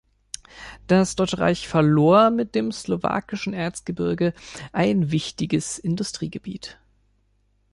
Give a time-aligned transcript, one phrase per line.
[0.87, 4.33] Das deutsche Reich verlor mit dem Slowakischen Erzgebirge
[4.73, 6.79] ein wichtiges Industriegebiet.